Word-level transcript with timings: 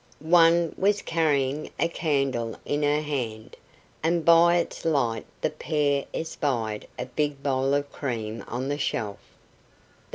One 0.33 0.73
was 0.79 1.03
carrying 1.03 1.69
a 1.79 1.87
candle 1.87 2.55
in 2.65 2.81
her 2.81 3.01
hand, 3.03 3.55
and 4.01 4.25
by 4.25 4.55
its 4.57 4.83
light 4.83 5.27
the 5.41 5.51
pair 5.51 6.05
espied 6.11 6.87
a 6.97 7.05
big 7.05 7.43
bowl 7.43 7.75
of 7.75 7.91
cream 7.91 8.43
on 8.47 8.67
the 8.67 8.79
shelf. 8.79 9.19